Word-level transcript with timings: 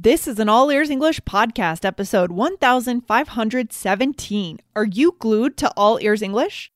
This 0.00 0.28
is 0.28 0.38
an 0.38 0.48
All 0.48 0.70
Ears 0.70 0.90
English 0.90 1.18
podcast, 1.22 1.84
episode 1.84 2.30
1517. 2.30 4.60
Are 4.76 4.84
you 4.84 5.16
glued 5.18 5.56
to 5.56 5.72
All 5.76 5.98
Ears 6.00 6.22
English? 6.22 6.70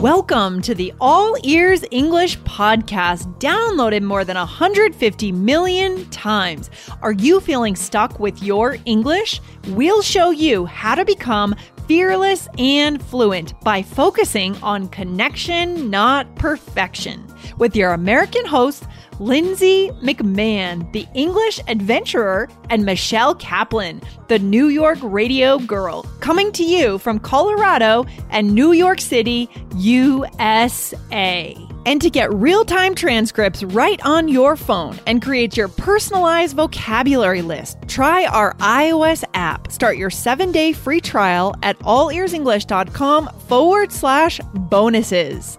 Welcome 0.00 0.60
to 0.62 0.74
the 0.74 0.92
All 1.00 1.36
Ears 1.44 1.84
English 1.92 2.40
podcast, 2.40 3.32
downloaded 3.38 4.02
more 4.02 4.24
than 4.24 4.36
150 4.36 5.30
million 5.30 6.04
times. 6.10 6.68
Are 7.00 7.12
you 7.12 7.38
feeling 7.38 7.76
stuck 7.76 8.18
with 8.18 8.42
your 8.42 8.78
English? 8.84 9.40
We'll 9.68 10.02
show 10.02 10.30
you 10.30 10.66
how 10.66 10.96
to 10.96 11.04
become 11.04 11.54
fearless 11.86 12.48
and 12.58 13.00
fluent 13.00 13.54
by 13.60 13.82
focusing 13.82 14.56
on 14.64 14.88
connection, 14.88 15.90
not 15.90 16.34
perfection. 16.34 17.24
With 17.58 17.76
your 17.76 17.92
American 17.92 18.46
host, 18.46 18.84
Lindsay 19.20 19.90
McMahon, 20.02 20.90
the 20.92 21.06
English 21.14 21.60
adventurer, 21.68 22.48
and 22.70 22.84
Michelle 22.84 23.34
Kaplan, 23.34 24.02
the 24.28 24.38
New 24.38 24.68
York 24.68 24.98
radio 25.02 25.58
girl, 25.58 26.02
coming 26.20 26.52
to 26.52 26.64
you 26.64 26.98
from 26.98 27.18
Colorado 27.18 28.04
and 28.30 28.54
New 28.54 28.72
York 28.72 29.00
City, 29.00 29.48
USA. 29.76 31.56
And 31.86 32.00
to 32.00 32.08
get 32.08 32.32
real 32.32 32.64
time 32.64 32.94
transcripts 32.94 33.62
right 33.62 34.00
on 34.06 34.28
your 34.28 34.56
phone 34.56 34.98
and 35.06 35.20
create 35.22 35.56
your 35.56 35.68
personalized 35.68 36.56
vocabulary 36.56 37.42
list, 37.42 37.76
try 37.88 38.24
our 38.26 38.54
iOS 38.54 39.22
app. 39.34 39.70
Start 39.70 39.96
your 39.98 40.10
seven 40.10 40.50
day 40.50 40.72
free 40.72 41.00
trial 41.00 41.54
at 41.62 41.78
allearsenglish.com 41.80 43.28
forward 43.48 43.92
slash 43.92 44.40
bonuses. 44.54 45.58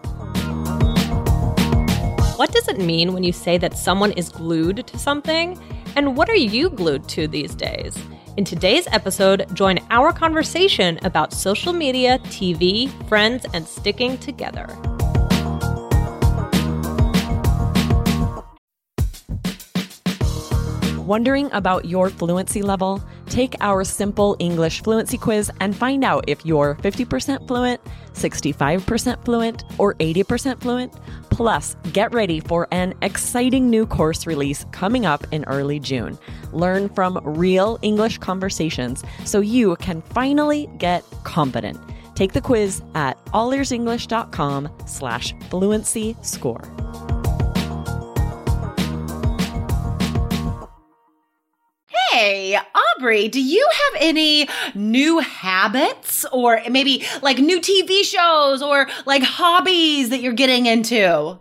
What 2.36 2.52
does 2.52 2.68
it 2.68 2.80
mean 2.80 3.14
when 3.14 3.24
you 3.24 3.32
say 3.32 3.58
that 3.60 3.78
someone 3.78 4.12
is 4.12 4.28
glued 4.28 4.86
to 4.88 5.00
something? 5.00 5.58
And 5.96 6.18
what 6.18 6.30
are 6.30 6.36
you 6.36 6.70
glued 6.70 7.08
to 7.08 7.30
these 7.30 7.56
days? 7.56 7.98
In 8.36 8.44
today's 8.44 8.88
episode, 8.92 9.46
join 9.54 9.80
our 9.90 10.12
conversation 10.12 11.00
about 11.04 11.32
social 11.32 11.72
media, 11.72 12.20
TV, 12.26 12.92
friends, 13.08 13.46
and 13.54 13.66
sticking 13.66 14.18
together. 14.18 14.68
Wondering 21.06 21.50
about 21.54 21.86
your 21.86 22.10
fluency 22.10 22.62
level? 22.62 23.02
Take 23.28 23.56
our 23.62 23.84
simple 23.84 24.36
English 24.40 24.84
fluency 24.84 25.18
quiz 25.18 25.52
and 25.60 25.76
find 25.76 26.04
out 26.04 26.26
if 26.28 26.46
you're 26.46 26.76
50% 26.82 27.48
fluent, 27.48 27.82
65% 28.14 29.24
fluent, 29.24 29.64
or 29.78 29.94
80% 29.96 30.60
fluent. 30.60 30.94
Plus, 31.36 31.76
get 31.92 32.14
ready 32.14 32.40
for 32.40 32.66
an 32.72 32.94
exciting 33.02 33.70
new 33.70 33.86
course 33.86 34.26
release 34.26 34.66
coming 34.72 35.06
up 35.06 35.26
in 35.34 35.44
early 35.46 35.82
June. 35.82 36.18
Learn 36.54 36.88
from 36.88 37.20
real 37.26 37.78
English 37.82 38.20
conversations 38.20 39.04
so 39.26 39.42
you 39.42 39.76
can 39.76 40.02
finally 40.02 40.70
get 40.78 41.04
competent. 41.26 41.78
Take 42.16 42.32
the 42.32 42.40
quiz 42.40 42.82
at 42.96 43.24
allearsenglish.com 43.34 44.70
slash 44.86 45.36
fluency 45.50 46.16
score. 46.22 46.64
Aubrey, 52.98 53.28
do 53.28 53.42
you 53.42 53.68
have 53.72 54.02
any 54.02 54.48
new 54.74 55.20
habits 55.20 56.26
or 56.32 56.60
maybe 56.70 57.06
like 57.22 57.38
new 57.38 57.60
TV 57.60 58.04
shows 58.04 58.62
or 58.62 58.88
like 59.06 59.22
hobbies 59.22 60.10
that 60.10 60.22
you're 60.22 60.34
getting 60.34 60.66
into? 60.66 61.38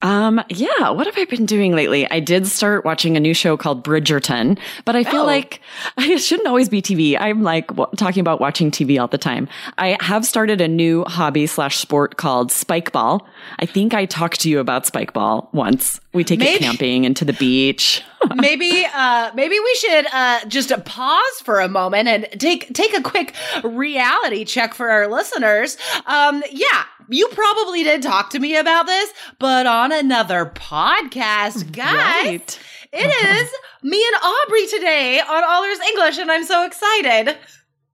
Um, 0.00 0.40
yeah, 0.48 0.90
what 0.90 1.06
have 1.06 1.18
I 1.18 1.24
been 1.24 1.44
doing 1.44 1.74
lately? 1.74 2.08
I 2.08 2.20
did 2.20 2.46
start 2.46 2.84
watching 2.84 3.16
a 3.16 3.20
new 3.20 3.34
show 3.34 3.56
called 3.56 3.82
Bridgerton, 3.84 4.56
but 4.84 4.94
I 4.94 5.02
feel 5.02 5.22
Oh. 5.22 5.26
like 5.26 5.60
it 5.98 6.18
shouldn't 6.18 6.46
always 6.46 6.68
be 6.68 6.80
TV. 6.80 7.16
I'm 7.18 7.42
like 7.42 7.66
w- 7.68 7.88
talking 7.96 8.20
about 8.20 8.40
watching 8.40 8.70
TV 8.70 9.00
all 9.00 9.08
the 9.08 9.18
time. 9.18 9.48
I 9.76 9.96
have 10.00 10.24
started 10.24 10.60
a 10.60 10.68
new 10.68 11.02
hobby 11.06 11.48
slash 11.48 11.76
sport 11.78 12.16
called 12.16 12.52
spike 12.52 12.92
ball. 12.92 13.26
I 13.58 13.66
think 13.66 13.92
I 13.92 14.06
talked 14.06 14.40
to 14.42 14.48
you 14.48 14.60
about 14.60 14.86
spike 14.86 15.12
ball 15.12 15.50
once. 15.52 16.00
We 16.12 16.22
take 16.22 16.38
Maybe- 16.38 16.54
it 16.54 16.60
camping 16.60 17.04
and 17.04 17.16
to 17.16 17.24
the 17.24 17.32
beach. 17.32 18.02
maybe 18.34 18.84
uh 18.94 19.30
maybe 19.34 19.58
we 19.60 19.74
should 19.76 20.06
uh 20.12 20.44
just 20.46 20.72
pause 20.84 21.40
for 21.44 21.60
a 21.60 21.68
moment 21.68 22.08
and 22.08 22.26
take 22.40 22.72
take 22.74 22.96
a 22.96 23.00
quick 23.00 23.32
reality 23.62 24.44
check 24.44 24.74
for 24.74 24.90
our 24.90 25.06
listeners. 25.08 25.76
Um 26.06 26.42
yeah, 26.50 26.84
you 27.08 27.28
probably 27.28 27.82
did 27.84 28.02
talk 28.02 28.30
to 28.30 28.38
me 28.38 28.56
about 28.56 28.86
this, 28.86 29.10
but 29.38 29.66
on 29.66 29.92
another 29.92 30.46
podcast, 30.54 31.72
guys. 31.72 32.24
Right. 32.26 32.58
It 32.92 32.96
is 33.26 33.50
me 33.82 34.02
and 34.06 34.16
Aubrey 34.22 34.66
today 34.66 35.20
on 35.20 35.44
All 35.44 35.62
Ears 35.64 35.78
English 35.88 36.18
and 36.18 36.30
I'm 36.30 36.44
so 36.44 36.64
excited. 36.64 37.36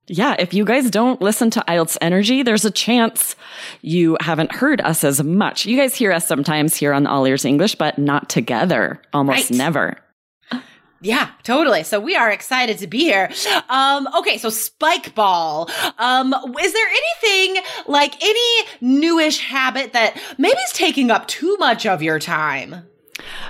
Yeah, 0.06 0.36
if 0.38 0.52
you 0.52 0.64
guys 0.66 0.90
don't 0.90 1.20
listen 1.22 1.48
to 1.50 1.64
IELTS 1.66 1.96
Energy, 2.02 2.42
there's 2.42 2.64
a 2.66 2.70
chance 2.70 3.34
you 3.80 4.16
haven't 4.20 4.52
heard 4.52 4.82
us 4.82 5.02
as 5.02 5.22
much. 5.24 5.64
You 5.64 5.78
guys 5.78 5.94
hear 5.94 6.12
us 6.12 6.26
sometimes 6.28 6.76
here 6.76 6.92
on 6.92 7.06
All 7.06 7.26
Ears 7.26 7.44
English, 7.46 7.74
but 7.76 7.98
not 7.98 8.28
together. 8.28 9.00
Almost 9.14 9.50
Right. 9.50 9.56
never. 9.58 9.96
Yeah, 11.04 11.28
totally. 11.42 11.82
So 11.82 12.00
we 12.00 12.16
are 12.16 12.30
excited 12.30 12.78
to 12.78 12.86
be 12.86 13.00
here. 13.00 13.30
Um, 13.68 14.08
okay, 14.18 14.38
so 14.38 14.48
spike 14.48 15.14
ball. 15.14 15.68
Um, 15.98 16.32
is 16.62 16.72
there 16.72 16.88
anything 16.88 17.62
like 17.86 18.14
any 18.24 18.68
newish 18.80 19.40
habit 19.40 19.92
that 19.92 20.18
maybe 20.38 20.56
is 20.56 20.72
taking 20.72 21.10
up 21.10 21.28
too 21.28 21.58
much 21.58 21.84
of 21.84 22.02
your 22.02 22.18
time? 22.18 22.86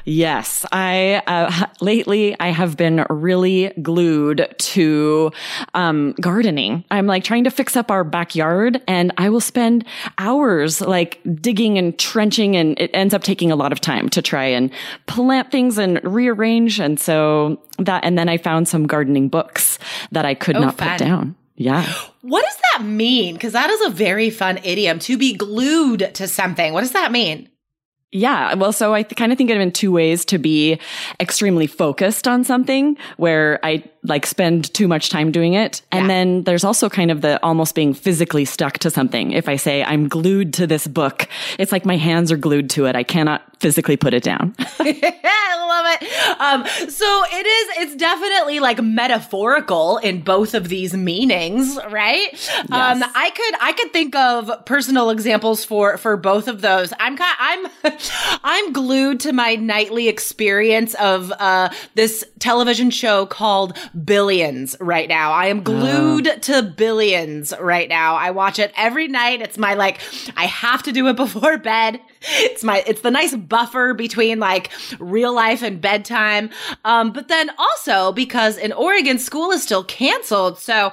Yes, 0.06 0.66
I 0.70 1.22
uh, 1.26 1.66
lately 1.81 2.37
I 2.38 2.48
have 2.48 2.76
been 2.76 3.06
really 3.09 3.72
glued 3.81 4.54
to 4.59 5.32
um, 5.72 6.15
gardening. 6.20 6.84
I'm 6.91 7.06
like 7.06 7.25
trying 7.25 7.44
to 7.44 7.50
fix 7.50 7.76
up 7.76 7.91
our 7.91 8.04
backyard, 8.04 8.82
and 8.87 9.12
I 9.16 9.31
will 9.31 9.41
spend 9.41 9.84
hours 10.19 10.81
like 10.81 11.20
digging 11.41 11.78
and 11.78 11.98
trenching, 11.98 12.54
and 12.56 12.78
it 12.78 12.91
ends 12.92 13.15
up 13.15 13.22
taking 13.22 13.50
a 13.50 13.56
lot 13.56 13.72
of 13.72 13.81
time 13.81 14.09
to 14.10 14.20
try 14.20 14.44
and 14.44 14.70
plant 15.06 15.50
things 15.50 15.78
and 15.78 16.00
rearrange. 16.04 16.78
And 16.81 17.00
so 17.00 17.60
that, 17.78 18.04
and 18.04 18.19
then 18.19 18.28
I 18.28 18.36
found 18.36 18.69
some 18.69 18.86
gardening 18.86 19.28
books 19.28 19.78
that 20.12 20.25
I 20.26 20.34
could 20.34 20.56
Oh, 20.56 20.60
not 20.60 20.76
fun. 20.76 20.91
put 20.91 20.98
down. 20.98 21.36
Yeah. 21.56 21.91
What 22.22 22.44
does 22.44 22.59
that 22.75 22.84
mean? 22.84 23.34
Because 23.34 23.53
that 23.53 23.71
is 23.71 23.86
a 23.86 23.91
very 23.91 24.28
fun 24.31 24.59
idiom 24.65 24.98
to 25.00 25.16
be 25.16 25.34
glued 25.34 26.10
to 26.15 26.26
something. 26.26 26.72
What 26.72 26.81
does 26.81 26.92
that 26.92 27.12
mean? 27.12 27.48
Yeah. 28.16 28.54
Well, 28.54 28.72
so 28.72 28.94
I 28.94 29.02
th- 29.02 29.16
kind 29.16 29.32
of 29.32 29.38
think 29.38 29.50
of 29.50 29.56
it 29.56 29.60
in 29.60 29.72
two 29.72 29.91
ways 29.91 30.25
to 30.26 30.38
be 30.38 30.78
extremely 31.19 31.66
focused 31.66 32.28
on 32.28 32.44
something 32.44 32.97
where 33.16 33.58
I 33.64 33.82
like 34.04 34.25
spend 34.26 34.72
too 34.72 34.86
much 34.86 35.08
time 35.10 35.32
doing 35.32 35.54
it. 35.54 35.82
And 35.91 36.02
Yeah. 36.04 36.08
then 36.08 36.42
there's 36.44 36.62
also 36.62 36.88
kind 36.88 37.10
of 37.10 37.22
the 37.22 37.42
almost 37.42 37.74
being 37.74 37.92
physically 37.92 38.44
stuck 38.44 38.78
to 38.80 38.91
something. 38.91 39.32
If 39.32 39.48
I 39.48 39.56
say 39.56 39.82
I'm 39.82 40.08
glued 40.08 40.53
to 40.54 40.66
this 40.66 40.86
book, 40.86 41.26
it's 41.58 41.72
like 41.72 41.84
my 41.84 41.97
hands 41.97 42.30
are 42.30 42.36
glued 42.36 42.70
to 42.70 42.84
it. 42.86 42.94
I 42.94 43.03
cannot 43.03 43.42
physically 43.60 43.97
put 43.97 44.14
it 44.14 44.22
down. 44.22 44.54
I 44.58 45.66
love 45.66 46.03
it. 46.03 46.41
Um, 46.41 46.88
so 46.91 47.22
it 47.32 47.47
is, 47.47 47.78
it's 47.84 47.97
definitely 47.97 48.60
like 48.60 48.80
metaphorical 48.82 49.97
in 49.98 50.20
both 50.20 50.54
of 50.54 50.69
these 50.69 50.94
meanings, 50.94 51.78
right? 51.91 52.28
Um, 52.70 53.03
I 53.14 53.30
could, 53.34 53.54
I 53.60 53.72
could 53.72 53.92
think 53.92 54.14
of 54.14 54.66
personal 54.66 55.10
examples 55.10 55.64
for, 55.64 55.97
for 55.97 56.16
both 56.19 56.47
of 56.47 56.60
those. 56.60 56.92
I'm 57.00 57.16
kind, 57.16 57.36
I'm, 57.38 57.66
I'm 58.42 58.72
glued 58.72 59.20
to 59.20 59.32
my 59.32 59.56
nightly 59.56 60.09
experience 60.09 60.94
of, 60.94 61.32
uh, 61.32 61.70
this 61.94 62.25
television 62.38 62.91
show 62.91 63.26
called 63.26 63.76
Billions 64.04 64.76
right 64.81 65.09
now. 65.09 65.32
I 65.32 65.47
am 65.47 65.62
glued 65.62 66.42
to 66.42 66.62
Billions 66.62 67.53
right 67.60 67.88
now. 67.88 68.16
I 68.16 68.31
watch 68.31 68.59
it 68.59 68.72
every 68.76 69.09
night. 69.09 69.41
It's 69.41 69.59
my 69.59 69.75
like, 69.75 70.00
I 70.37 70.47
have 70.47 70.82
to 70.84 70.92
do 70.92 71.06
it 71.09 71.16
before 71.25 71.59
bed. 71.59 72.00
It's 72.38 72.65
my, 72.65 72.82
it's 72.87 73.03
the 73.03 73.10
nice 73.10 73.34
buffer 73.34 73.94
between 73.94 74.38
like 74.41 74.71
real 74.98 75.34
life 75.34 75.62
and 75.62 75.81
bedtime. 75.81 76.50
Um, 76.84 77.12
but 77.12 77.28
then 77.28 77.50
also 77.59 78.12
because 78.12 78.56
in 78.56 78.72
Oregon, 78.72 79.18
school 79.18 79.51
is 79.51 79.62
still 79.62 79.84
canceled. 79.84 80.59
So 80.59 80.92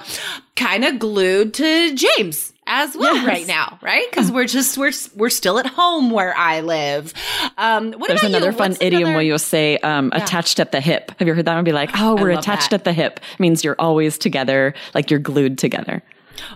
kind 0.55 0.83
of 0.85 0.99
glued 0.99 1.53
to 1.55 1.95
James 1.95 2.50
as 2.67 2.95
well 2.95 3.15
Yes. 3.15 3.25
right 3.27 3.47
now, 3.47 3.79
right? 3.81 4.05
Because 4.09 4.31
we're 4.31 4.45
just, 4.45 4.77
we're, 4.77 4.91
we're 5.15 5.29
still 5.29 5.59
at 5.59 5.65
home 5.65 6.09
where 6.11 6.35
I 6.37 6.61
live. 6.61 7.13
Um, 7.57 7.91
what 7.93 8.07
There's 8.07 8.21
about 8.21 8.31
you? 8.31 8.37
another 8.37 8.51
fun 8.53 8.71
What's 8.71 8.81
idiom 8.81 9.01
another- 9.03 9.15
where 9.15 9.23
you'll 9.23 9.39
say 9.39 9.77
um, 9.79 10.11
attached 10.13 10.59
at 10.59 10.71
the 10.71 10.79
hip. 10.79 11.11
Have 11.19 11.27
you 11.27 11.33
heard 11.33 11.45
that 11.45 11.55
one? 11.55 11.63
Be 11.63 11.71
like, 11.73 11.89
oh, 11.95 12.15
we're 12.15 12.29
attached 12.29 12.69
that. 12.69 12.81
at 12.81 12.83
the 12.85 12.93
hip. 12.93 13.19
means 13.39 13.63
you're 13.63 13.75
always 13.79 14.17
together, 14.17 14.73
like 14.93 15.09
you're 15.09 15.19
glued 15.19 15.57
together. 15.57 16.01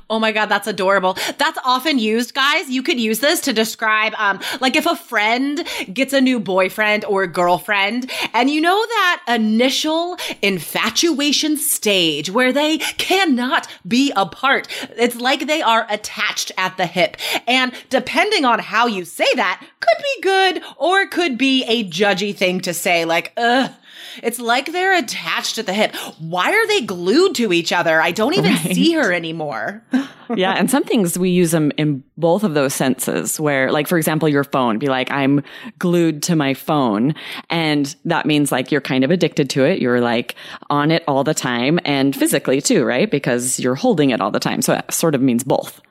Oh 0.10 0.20
my 0.20 0.32
God, 0.32 0.48
that's 0.48 0.68
adorable. 0.68 1.18
That's 1.38 1.58
often 1.64 2.00
used, 2.00 2.34
guys. 2.34 2.70
You 2.70 2.84
could 2.84 3.00
use 3.00 3.20
this 3.20 3.42
to 3.42 3.54
describe, 3.54 4.14
um, 4.18 4.40
like 4.62 4.76
if 4.76 4.86
a 4.86 4.96
friend 4.96 5.66
gets 5.94 6.14
a 6.14 6.22
new 6.22 6.40
boyfriend 6.40 7.06
or 7.06 7.28
girlfriend, 7.28 8.12
and 8.34 8.50
you 8.50 8.62
know 8.62 8.86
that 8.86 9.24
initial 9.28 10.18
infatuation 10.42 11.58
stage 11.58 12.30
where 12.30 12.54
they 12.54 12.78
cannot 12.78 13.68
be 13.88 14.12
apart. 14.16 14.68
It's 14.98 15.16
like 15.16 15.48
they 15.48 15.62
are 15.62 15.88
attached 15.90 16.52
at 16.58 16.78
the 16.78 16.86
hip. 16.86 17.18
And 17.48 17.74
depending 17.90 18.46
on 18.46 18.60
how 18.60 18.88
you 18.88 19.06
say 19.06 19.28
that, 19.36 19.66
could 19.80 19.98
be 19.98 20.22
good 20.22 20.64
or 20.78 21.08
could 21.08 21.38
be 21.38 21.64
a 21.66 21.88
judgy 21.90 22.36
thing 22.36 22.62
to 22.62 22.74
say, 22.74 23.06
like. 23.06 23.34
It's 24.24 24.40
like 24.40 24.72
they're 24.72 24.96
attached 24.96 25.58
at 25.58 25.66
the 25.66 25.74
hip. 25.74 25.96
Why 26.20 26.52
are 26.52 26.68
they 26.68 26.82
glued 26.82 27.36
to 27.36 27.54
each 27.54 27.72
other? 27.72 28.02
I 28.02 28.12
don't 28.12 28.34
even 28.34 28.52
right. 28.52 28.76
see 28.76 28.94
her 28.94 29.14
anymore. 29.14 29.84
yeah. 30.36 30.54
And 30.54 30.70
some 30.70 30.84
things 30.84 31.18
we 31.18 31.30
use 31.30 31.52
them 31.52 31.72
in 31.78 32.04
both 32.18 32.44
of 32.44 32.54
those 32.54 32.74
senses 32.74 33.40
where, 33.40 33.72
like, 33.72 33.88
for 33.88 33.98
example, 33.98 34.30
your 34.30 34.44
phone, 34.44 34.80
be 34.80 34.88
like, 34.88 35.12
I'm 35.12 35.44
glued 35.80 36.24
to 36.24 36.36
my 36.36 36.54
phone. 36.54 37.14
And 37.50 37.96
that 38.06 38.26
means 38.26 38.52
like 38.52 38.72
you're 38.72 38.82
kind 38.82 39.04
of 39.04 39.12
addicted 39.12 39.50
to 39.52 39.66
it. 39.66 39.80
You're 39.80 40.02
like 40.02 40.36
on 40.70 40.92
it 40.92 41.04
all 41.08 41.24
the 41.24 41.34
time 41.34 41.80
and 41.86 42.16
physically 42.16 42.62
too, 42.62 42.84
right? 42.86 43.10
Because 43.10 43.60
you're 43.60 43.76
holding 43.76 44.10
it 44.10 44.22
all 44.22 44.32
the 44.32 44.40
time. 44.40 44.62
So 44.62 44.74
it 44.74 44.92
sort 44.92 45.16
of 45.16 45.22
means 45.22 45.44
both. 45.44 45.82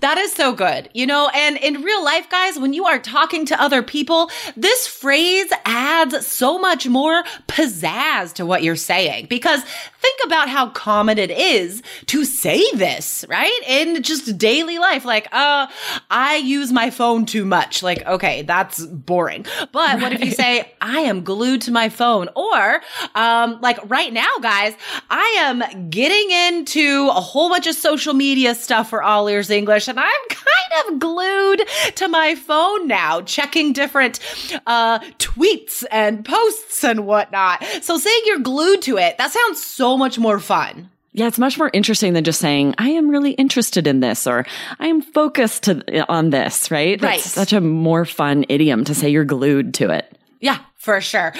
That 0.00 0.18
is 0.18 0.32
so 0.32 0.52
good. 0.52 0.88
You 0.94 1.06
know, 1.06 1.30
and 1.34 1.56
in 1.56 1.82
real 1.82 2.04
life, 2.04 2.28
guys, 2.30 2.58
when 2.58 2.72
you 2.72 2.86
are 2.86 2.98
talking 2.98 3.46
to 3.46 3.60
other 3.60 3.82
people, 3.82 4.30
this 4.56 4.86
phrase 4.86 5.50
adds 5.64 6.26
so 6.26 6.58
much 6.58 6.86
more 6.86 7.24
pizzazz 7.46 8.32
to 8.34 8.46
what 8.46 8.62
you're 8.62 8.76
saying. 8.76 9.26
Because 9.28 9.62
think 10.00 10.20
about 10.24 10.48
how 10.48 10.68
common 10.70 11.18
it 11.18 11.30
is 11.30 11.82
to 12.06 12.24
say 12.24 12.62
this, 12.74 13.24
right? 13.28 13.60
In 13.66 14.02
just 14.02 14.38
daily 14.38 14.78
life. 14.78 15.04
Like, 15.04 15.28
uh, 15.32 15.66
I 16.10 16.36
use 16.36 16.72
my 16.72 16.90
phone 16.90 17.26
too 17.26 17.44
much. 17.44 17.82
Like, 17.82 18.06
okay, 18.06 18.42
that's 18.42 18.84
boring. 18.86 19.44
But 19.72 19.74
right. 19.74 20.02
what 20.02 20.12
if 20.12 20.24
you 20.24 20.30
say, 20.30 20.72
I 20.80 21.00
am 21.00 21.24
glued 21.24 21.62
to 21.62 21.72
my 21.72 21.88
phone? 21.88 22.28
Or, 22.36 22.80
um, 23.14 23.60
like 23.60 23.78
right 23.90 24.12
now, 24.12 24.38
guys, 24.40 24.74
I 25.10 25.36
am 25.40 25.90
getting 25.90 26.30
into 26.30 27.08
a 27.08 27.20
whole 27.20 27.48
bunch 27.48 27.66
of 27.66 27.74
social 27.74 28.14
media 28.14 28.54
stuff 28.54 28.90
for 28.90 29.02
all 29.02 29.28
ears 29.28 29.50
English, 29.50 29.88
and 29.88 29.98
I'm 29.98 30.28
kind 30.28 30.92
of 30.92 30.98
glued 30.98 31.62
to 31.96 32.08
my 32.08 32.34
phone 32.34 32.86
now, 32.86 33.22
checking 33.22 33.72
different 33.72 34.20
uh, 34.66 35.00
tweets 35.18 35.84
and 35.90 36.24
posts 36.24 36.84
and 36.84 37.06
whatnot. 37.06 37.64
So 37.82 37.98
saying 37.98 38.20
you're 38.26 38.38
glued 38.38 38.82
to 38.82 38.98
it, 38.98 39.18
that 39.18 39.32
sounds 39.32 39.62
so 39.62 39.87
much 39.96 40.18
more 40.18 40.38
fun. 40.38 40.90
Yeah, 41.12 41.26
it's 41.26 41.38
much 41.38 41.58
more 41.58 41.70
interesting 41.72 42.12
than 42.12 42.22
just 42.22 42.40
saying, 42.40 42.74
I 42.78 42.90
am 42.90 43.08
really 43.08 43.32
interested 43.32 43.86
in 43.86 44.00
this 44.00 44.26
or 44.26 44.46
I 44.78 44.86
am 44.86 45.00
focused 45.00 45.64
to, 45.64 46.06
on 46.08 46.30
this, 46.30 46.70
right? 46.70 47.00
That's 47.00 47.10
right. 47.10 47.20
such 47.20 47.52
a 47.52 47.60
more 47.60 48.04
fun 48.04 48.44
idiom 48.48 48.84
to 48.84 48.94
say 48.94 49.08
you're 49.08 49.24
glued 49.24 49.74
to 49.74 49.90
it. 49.90 50.16
Yeah, 50.40 50.58
for 50.76 51.00
sure. 51.00 51.32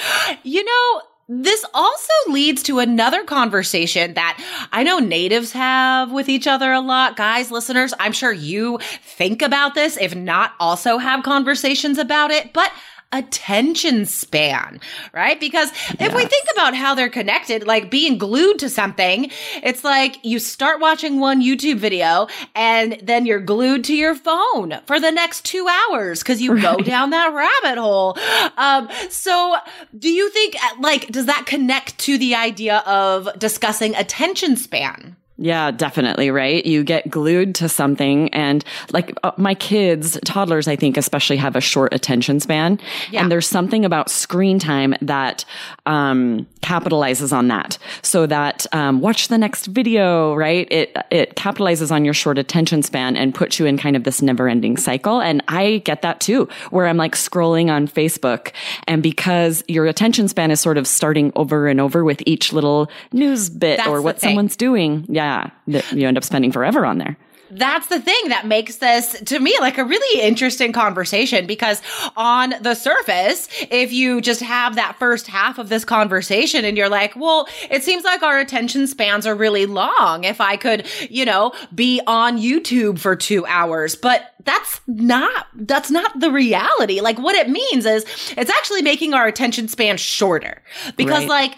You 0.43 0.63
know, 0.63 1.01
this 1.29 1.63
also 1.75 2.11
leads 2.27 2.63
to 2.63 2.79
another 2.79 3.23
conversation 3.23 4.15
that 4.15 4.43
I 4.71 4.81
know 4.81 4.97
natives 4.97 5.51
have 5.51 6.11
with 6.11 6.27
each 6.27 6.47
other 6.47 6.73
a 6.73 6.81
lot. 6.81 7.15
Guys, 7.15 7.51
listeners, 7.51 7.93
I'm 7.99 8.13
sure 8.13 8.33
you 8.33 8.79
think 9.03 9.43
about 9.43 9.75
this, 9.75 9.95
if 9.95 10.15
not 10.15 10.53
also 10.59 10.97
have 10.97 11.23
conversations 11.23 11.99
about 11.99 12.31
it, 12.31 12.51
but 12.51 12.71
attention 13.11 14.05
span, 14.05 14.79
right? 15.13 15.39
Because 15.39 15.71
if 15.71 15.99
yes. 15.99 16.15
we 16.15 16.25
think 16.25 16.45
about 16.53 16.75
how 16.75 16.93
they're 16.93 17.09
connected, 17.09 17.65
like 17.65 17.89
being 17.89 18.17
glued 18.17 18.59
to 18.59 18.69
something, 18.69 19.31
it's 19.63 19.83
like 19.83 20.23
you 20.23 20.37
start 20.37 20.79
watching 20.79 21.19
one 21.19 21.41
YouTube 21.41 21.77
video 21.77 22.27
and 22.55 22.99
then 23.01 23.25
you're 23.25 23.39
glued 23.39 23.83
to 23.85 23.95
your 23.95 24.13
phone 24.13 24.79
for 24.85 24.99
the 24.99 25.11
next 25.11 25.43
two 25.43 25.67
hours 25.67 26.19
because 26.19 26.41
you 26.41 26.53
right. 26.53 26.61
go 26.61 26.77
down 26.77 27.09
that 27.09 27.33
rabbit 27.33 27.79
hole. 27.79 28.17
Um, 28.57 28.89
so 29.09 29.55
do 29.97 30.09
you 30.09 30.29
think, 30.29 30.55
like, 30.79 31.07
does 31.07 31.25
that 31.25 31.45
connect 31.45 31.97
to 31.99 32.17
the 32.17 32.35
idea 32.35 32.77
of 32.85 33.27
discussing 33.39 33.95
attention 33.95 34.55
span? 34.55 35.15
Yeah, 35.41 35.71
definitely. 35.71 36.31
Right. 36.31 36.65
You 36.65 36.83
get 36.83 37.09
glued 37.09 37.55
to 37.55 37.69
something 37.69 38.27
and 38.33 38.61
like 38.91 39.17
uh, 39.23 39.31
my 39.37 39.55
kids, 39.55 40.19
toddlers, 40.25 40.67
I 40.67 40.75
think 40.75 40.97
especially 40.97 41.37
have 41.37 41.55
a 41.55 41.61
short 41.61 41.93
attention 41.93 42.41
span. 42.41 42.77
Yeah. 43.09 43.21
And 43.21 43.31
there's 43.31 43.47
something 43.47 43.85
about 43.85 44.09
screen 44.09 44.59
time 44.59 44.95
that, 45.01 45.45
um, 45.85 46.45
capitalizes 46.61 47.31
on 47.31 47.47
that 47.47 47.77
so 48.01 48.25
that, 48.25 48.65
um, 48.73 48.99
watch 48.99 49.29
the 49.29 49.37
next 49.37 49.67
video, 49.67 50.35
right? 50.35 50.67
It, 50.69 50.97
it 51.09 51.35
capitalizes 51.35 51.89
on 51.89 52.03
your 52.03 52.13
short 52.13 52.37
attention 52.37 52.83
span 52.83 53.15
and 53.15 53.33
puts 53.33 53.59
you 53.59 53.65
in 53.65 53.77
kind 53.77 53.95
of 53.95 54.03
this 54.03 54.21
never 54.21 54.49
ending 54.49 54.75
cycle. 54.75 55.21
And 55.21 55.41
I 55.47 55.81
get 55.85 56.01
that 56.01 56.19
too, 56.19 56.49
where 56.69 56.85
I'm 56.85 56.97
like 56.97 57.15
scrolling 57.15 57.71
on 57.71 57.87
Facebook 57.87 58.51
and 58.87 59.01
because 59.01 59.63
your 59.69 59.85
attention 59.85 60.27
span 60.27 60.51
is 60.51 60.59
sort 60.59 60.77
of 60.77 60.85
starting 60.85 61.31
over 61.37 61.69
and 61.69 61.79
over 61.79 62.03
with 62.03 62.21
each 62.25 62.51
little 62.51 62.91
news 63.13 63.49
bit 63.49 63.77
That's 63.77 63.87
or 63.87 64.01
what 64.01 64.19
someone's 64.19 64.57
doing. 64.57 65.05
Yeah 65.07 65.28
yeah, 65.29 65.49
that 65.67 65.91
you 65.91 66.07
end 66.07 66.17
up 66.17 66.23
spending 66.23 66.51
forever 66.51 66.85
on 66.85 66.97
there 66.97 67.17
that's 67.51 67.87
the 67.87 67.99
thing 67.99 68.29
that 68.29 68.45
makes 68.45 68.77
this 68.77 69.19
to 69.21 69.39
me 69.39 69.55
like 69.59 69.77
a 69.77 69.83
really 69.83 70.21
interesting 70.21 70.71
conversation 70.71 71.47
because 71.47 71.81
on 72.15 72.53
the 72.61 72.75
surface, 72.75 73.47
if 73.71 73.91
you 73.91 74.21
just 74.21 74.41
have 74.41 74.75
that 74.75 74.97
first 74.99 75.27
half 75.27 75.57
of 75.57 75.69
this 75.69 75.83
conversation 75.83 76.63
and 76.63 76.77
you're 76.77 76.89
like, 76.89 77.15
well, 77.15 77.47
it 77.69 77.83
seems 77.83 78.03
like 78.03 78.21
our 78.21 78.39
attention 78.39 78.87
spans 78.87 79.25
are 79.25 79.35
really 79.35 79.65
long. 79.65 80.23
If 80.23 80.39
I 80.41 80.57
could, 80.57 80.87
you 81.09 81.25
know, 81.25 81.53
be 81.73 82.01
on 82.05 82.37
YouTube 82.37 82.99
for 82.99 83.15
two 83.15 83.45
hours, 83.47 83.95
but 83.95 84.33
that's 84.49 84.81
not 84.87 85.45
that's 85.53 85.91
not 85.91 86.19
the 86.19 86.31
reality. 86.31 87.01
Like 87.01 87.19
what 87.19 87.35
it 87.35 87.49
means 87.49 87.85
is 87.85 88.03
it's 88.35 88.49
actually 88.49 88.81
making 88.81 89.13
our 89.13 89.27
attention 89.27 89.67
span 89.67 89.97
shorter 89.97 90.63
because 90.97 91.27
right. 91.27 91.51
like 91.51 91.57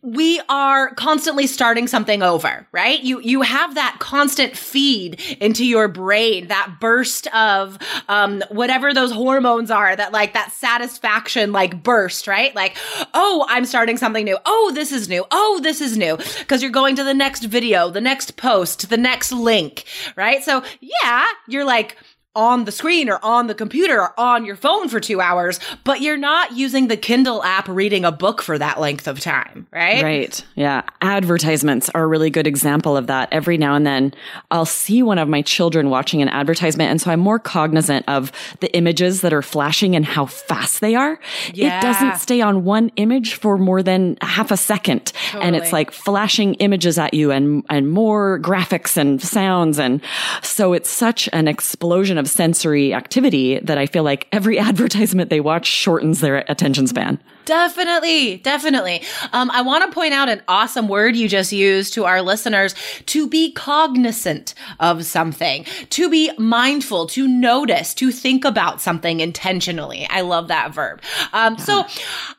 we 0.00 0.40
are 0.48 0.94
constantly 0.94 1.46
starting 1.46 1.86
something 1.86 2.22
over, 2.22 2.66
right? 2.72 3.02
You 3.02 3.20
you 3.20 3.42
have 3.42 3.74
that 3.74 3.96
constant 3.98 4.56
feed 4.56 5.20
into 5.40 5.66
your 5.66 5.88
brain, 5.88 6.48
that 6.48 6.76
burst 6.80 7.26
of 7.34 7.76
um 8.08 8.42
whatever 8.48 8.94
those 8.94 9.12
hormones 9.12 9.70
are, 9.70 9.94
that 9.94 10.12
like 10.12 10.32
that 10.32 10.52
satisfaction 10.52 11.52
like 11.52 11.82
burst, 11.82 12.26
right? 12.26 12.54
Like, 12.54 12.78
oh, 13.12 13.44
I'm 13.50 13.66
starting 13.66 13.98
something 13.98 14.24
new. 14.24 14.38
Oh, 14.46 14.72
this 14.74 14.90
is 14.90 15.06
new. 15.06 15.26
Oh, 15.30 15.60
this 15.62 15.82
is 15.82 15.98
new. 15.98 16.16
Because 16.38 16.62
you're 16.62 16.70
going 16.70 16.96
to 16.96 17.04
the 17.04 17.12
next 17.12 17.44
video, 17.44 17.90
the 17.90 18.00
next 18.00 18.38
post, 18.38 18.88
the 18.88 18.96
next 18.96 19.32
link, 19.32 19.84
right? 20.16 20.42
So 20.42 20.62
yeah, 20.80 21.26
you're 21.46 21.66
like 21.66 21.98
on 22.34 22.64
the 22.64 22.72
screen 22.72 23.10
or 23.10 23.18
on 23.22 23.46
the 23.46 23.54
computer 23.54 24.00
or 24.00 24.18
on 24.18 24.46
your 24.46 24.56
phone 24.56 24.88
for 24.88 25.00
two 25.00 25.20
hours, 25.20 25.60
but 25.84 26.00
you're 26.00 26.16
not 26.16 26.52
using 26.52 26.88
the 26.88 26.96
Kindle 26.96 27.42
app 27.44 27.68
reading 27.68 28.06
a 28.06 28.12
book 28.12 28.40
for 28.40 28.56
that 28.58 28.80
length 28.80 29.06
of 29.06 29.20
time, 29.20 29.66
right? 29.70 30.02
Right. 30.02 30.44
Yeah. 30.54 30.82
Advertisements 31.02 31.90
are 31.90 32.04
a 32.04 32.06
really 32.06 32.30
good 32.30 32.46
example 32.46 32.96
of 32.96 33.06
that. 33.08 33.28
Every 33.32 33.58
now 33.58 33.74
and 33.74 33.86
then 33.86 34.14
I'll 34.50 34.64
see 34.64 35.02
one 35.02 35.18
of 35.18 35.28
my 35.28 35.42
children 35.42 35.90
watching 35.90 36.22
an 36.22 36.28
advertisement. 36.28 36.90
And 36.90 37.00
so 37.02 37.10
I'm 37.10 37.20
more 37.20 37.38
cognizant 37.38 38.08
of 38.08 38.32
the 38.60 38.74
images 38.74 39.20
that 39.20 39.34
are 39.34 39.42
flashing 39.42 39.94
and 39.94 40.04
how 40.04 40.24
fast 40.24 40.80
they 40.80 40.94
are. 40.94 41.20
Yeah. 41.52 41.78
It 41.78 41.82
doesn't 41.82 42.16
stay 42.16 42.40
on 42.40 42.64
one 42.64 42.90
image 42.96 43.34
for 43.34 43.58
more 43.58 43.82
than 43.82 44.16
half 44.22 44.50
a 44.50 44.56
second. 44.56 45.12
Totally. 45.12 45.44
And 45.44 45.56
it's 45.56 45.72
like 45.72 45.90
flashing 45.90 46.54
images 46.54 46.98
at 46.98 47.12
you 47.12 47.30
and, 47.30 47.62
and 47.68 47.90
more 47.90 48.38
graphics 48.40 48.96
and 48.96 49.20
sounds. 49.20 49.78
And 49.78 50.00
so 50.42 50.72
it's 50.72 50.88
such 50.88 51.28
an 51.34 51.46
explosion 51.46 52.16
of 52.16 52.21
sensory 52.28 52.94
activity 52.94 53.58
that 53.60 53.78
I 53.78 53.86
feel 53.86 54.02
like 54.02 54.28
every 54.32 54.58
advertisement 54.70 55.30
they 55.30 55.40
watch 55.40 55.66
shortens 55.66 56.20
their 56.20 56.44
attention 56.48 56.86
span. 56.86 57.18
Definitely, 57.44 58.36
definitely. 58.38 59.02
Um, 59.32 59.50
I 59.50 59.62
want 59.62 59.84
to 59.84 59.92
point 59.92 60.14
out 60.14 60.28
an 60.28 60.42
awesome 60.46 60.86
word 60.86 61.16
you 61.16 61.28
just 61.28 61.52
used 61.52 61.94
to 61.94 62.04
our 62.04 62.22
listeners 62.22 62.74
to 63.06 63.28
be 63.28 63.52
cognizant 63.52 64.54
of 64.78 65.04
something, 65.04 65.64
to 65.90 66.08
be 66.08 66.30
mindful, 66.38 67.08
to 67.08 67.26
notice, 67.26 67.94
to 67.94 68.12
think 68.12 68.44
about 68.44 68.80
something 68.80 69.18
intentionally. 69.18 70.06
I 70.08 70.20
love 70.20 70.48
that 70.48 70.72
verb. 70.72 71.02
Um, 71.32 71.54
yeah. 71.54 71.64
So 71.64 71.86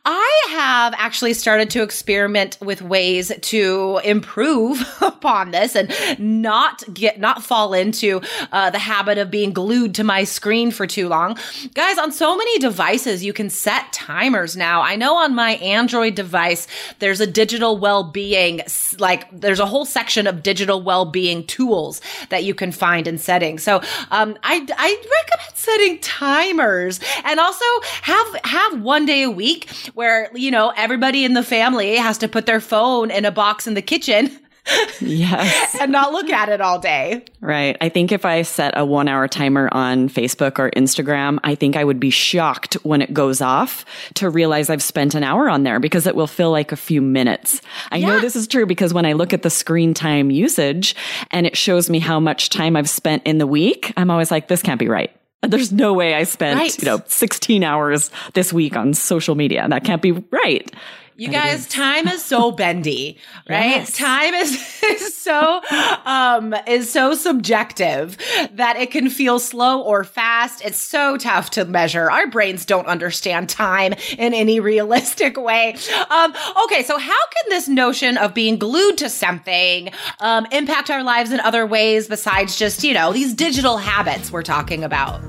I 0.06 0.46
have 0.52 0.94
actually 0.98 1.34
started 1.34 1.70
to 1.72 1.84
experiment 1.84 2.58
with 2.62 2.82
ways 2.82 3.32
to 3.42 4.00
improve 4.06 4.88
upon 5.02 5.52
this 5.52 5.75
and 5.75 5.94
not 6.18 6.84
get, 6.94 7.20
not 7.20 7.44
fall 7.44 7.74
into 7.74 8.22
uh, 8.54 8.70
the 8.70 8.80
habit 8.80 9.18
of 9.18 9.30
being 9.30 9.52
glued 9.52 9.73
to 9.74 10.03
my 10.03 10.24
screen 10.24 10.72
for 10.72 10.88
too 10.88 11.08
long. 11.08 11.38
Guys, 11.74 11.98
on 11.98 12.12
so 12.12 12.38
many 12.38 12.60
devices, 12.60 13.24
you 13.24 13.34
can 13.34 13.50
set 13.50 13.92
timers 13.94 14.56
now. 14.56 14.82
I 14.82 14.96
know 14.96 15.15
on 15.18 15.36
my 15.36 15.51
Android 15.56 16.15
device, 16.15 16.68
there's 17.00 17.20
a 17.20 17.27
digital 17.27 17.77
well-being, 17.77 18.62
like 19.00 19.27
there's 19.32 19.60
a 19.60 19.65
whole 19.65 19.86
section 19.86 20.27
of 20.27 20.44
digital 20.44 20.82
well-being 20.82 21.46
tools 21.48 22.01
that 22.30 22.44
you 22.44 22.53
can 22.53 22.72
find 22.72 23.08
in 23.08 23.18
settings. 23.18 23.63
So, 23.63 23.82
um, 24.12 24.38
I, 24.44 24.65
I 24.77 24.89
recommend 25.22 25.56
setting 25.56 26.00
timers 26.00 27.00
and 27.24 27.39
also 27.39 27.65
have, 28.01 28.27
have 28.44 28.82
one 28.82 29.06
day 29.06 29.24
a 29.24 29.32
week 29.32 29.70
where, 29.94 30.30
you 30.36 30.51
know, 30.51 30.74
everybody 30.75 31.25
in 31.25 31.34
the 31.34 31.44
family 31.44 31.96
has 31.96 32.18
to 32.20 32.27
put 32.27 32.46
their 32.46 32.62
phone 32.62 33.12
in 33.12 33.25
a 33.25 33.32
box 33.32 33.68
in 33.68 33.74
the 33.74 33.82
kitchen 33.82 34.39
Yes. 35.01 35.75
and 35.79 35.91
not 35.91 36.12
look 36.12 36.29
at 36.29 36.50
it 36.50 36.62
all 36.62 36.79
day. 36.79 37.25
Right. 37.41 37.77
I 37.82 37.89
think 37.89 38.12
if 38.12 38.25
I 38.25 38.43
set 38.43 38.77
a 38.77 38.86
one 38.86 39.08
hour 39.08 39.27
timer 39.27 39.70
on 39.72 40.10
Facebook 40.10 40.60
or 40.60 40.72
Instagram, 40.72 41.39
I 41.43 41.55
think 41.55 41.75
I 41.75 41.84
would 41.84 42.00
be 42.00 42.10
shocked 42.10 42.75
when 42.84 43.01
it 43.01 43.13
goes 43.13 43.41
off 43.41 43.86
to 44.15 44.29
realize 44.29 44.70
I've 44.70 44.84
spent 44.84 45.15
an 45.15 45.24
hour 45.24 45.50
on 45.50 45.63
there 45.63 45.79
because 45.79 46.08
it 46.08 46.15
will 46.15 46.27
feel 46.27 46.51
like 46.51 46.72
a 46.72 46.77
few 46.77 47.01
minutes. 47.01 47.62
I 47.91 47.98
yeah. 47.98 48.08
know 48.08 48.20
this 48.20 48.36
is 48.36 48.48
true 48.48 48.65
because 48.65 48.93
when 48.93 49.05
I 49.05 49.13
look 49.13 49.34
at 49.34 49.41
the 49.41 49.50
screen 49.50 49.93
time 49.93 50.32
usage 50.32 50.96
and 51.32 51.46
it 51.46 51.58
shows 51.58 51.89
me 51.89 52.00
how 52.00 52.20
much 52.20 52.50
time 52.50 52.75
I've 52.75 52.89
spent 52.89 53.24
in 53.25 53.38
the 53.38 53.48
week, 53.48 53.91
I'm 53.98 54.10
always 54.10 54.32
like, 54.32 54.48
this 54.48 54.62
can't 54.62 54.79
be 54.79 54.88
right. 54.88 55.12
There's 55.41 55.74
no 55.74 55.93
way 55.93 56.13
I 56.13 56.24
spent, 56.24 56.58
right. 56.58 56.79
you 56.79 56.86
know, 56.86 57.01
16 57.05 57.63
hours 57.63 58.12
this 58.34 58.53
week 58.53 58.77
on 58.77 58.93
social 58.93 59.36
media. 59.36 59.67
That 59.67 59.84
can't 59.84 60.01
be 60.01 60.13
right. 60.13 60.72
You 61.15 61.29
guys, 61.29 61.67
time 61.67 62.08
is 62.08 62.24
so 62.24 62.51
bendy, 62.51 63.17
right? 63.50 63.70
Yes. 63.70 63.96
Time 63.96 64.34
is, 64.34 64.51
is 64.84 65.15
so 65.17 65.62
um 66.05 66.55
is 66.67 66.91
so 66.91 67.13
subjective 67.13 68.17
that 68.51 68.77
it 68.77 68.91
can 68.91 69.10
feel 69.10 69.39
slow 69.39 69.82
or 69.82 70.03
fast. 70.03 70.63
It's 70.65 70.77
so 70.77 71.17
tough 71.17 71.51
to 71.51 71.65
measure. 71.65 72.10
Our 72.10 72.27
brains 72.27 72.65
don't 72.65 72.88
understand 72.88 73.50
time 73.50 73.93
in 74.17 74.34
any 74.34 74.60
realistic 74.60 75.38
way. 75.38 75.75
Um, 76.10 76.34
okay, 76.65 76.84
so 76.84 76.98
how 76.98 77.12
can 77.12 77.50
this 77.50 77.67
notion 77.67 78.17
of 78.17 78.34
being 78.34 78.58
glued 78.58 78.98
to 78.98 79.10
something 79.10 79.91
um, 80.20 80.48
impact 80.51 80.89
our 80.89 81.03
lives 81.03 81.32
in 81.32 81.39
other 81.39 81.65
ways 81.65 82.08
besides 82.08 82.58
just, 82.58 82.84
you 82.84 82.93
know, 82.93 83.13
these 83.13 83.34
digital 83.34 83.77
habits 83.77 84.32
we're 84.32 84.43
talking 84.43 84.84
about? 84.84 85.22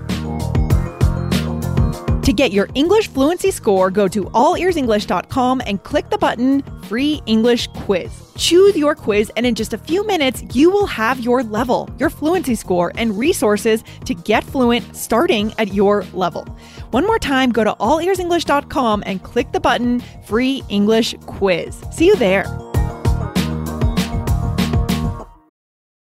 To 2.25 2.33
get 2.33 2.53
your 2.53 2.71
English 2.75 3.09
fluency 3.09 3.51
score, 3.51 3.91
go 3.91 4.09
to 4.09 4.25
allearsenglish.com 4.25 5.61
and 5.67 5.83
click 5.83 6.09
the 6.09 6.17
button 6.17 6.63
Free 6.85 7.21
English 7.27 7.67
Quiz. 7.69 8.11
Choose 8.39 8.75
your 8.75 8.95
quiz, 8.95 9.31
and 9.37 9.45
in 9.45 9.55
just 9.55 9.75
a 9.75 9.79
few 9.79 10.07
minutes, 10.07 10.43
you 10.55 10.71
will 10.71 10.87
have 10.87 11.21
your 11.21 11.43
level, 11.43 11.91
your 11.99 12.09
fluency 12.09 12.55
score, 12.55 12.93
and 12.97 13.19
resources 13.19 13.85
to 14.07 14.15
get 14.15 14.43
fluent 14.43 14.97
starting 14.97 15.53
at 15.59 15.75
your 15.75 16.05
level. 16.15 16.45
One 16.93 17.07
more 17.07 17.19
time, 17.19 17.53
go 17.53 17.63
to 17.63 17.75
allearsenglish.com 17.75 19.03
and 19.05 19.23
click 19.23 19.53
the 19.53 19.61
button 19.61 20.01
Free 20.25 20.63
English 20.71 21.15
Quiz. 21.27 21.79
See 21.93 22.07
you 22.07 22.17
there. 22.17 22.47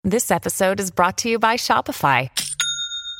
This 0.04 0.30
episode 0.30 0.80
is 0.80 0.92
brought 0.92 1.18
to 1.20 1.30
you 1.30 1.40
by 1.40 1.56
Shopify. 1.56 2.30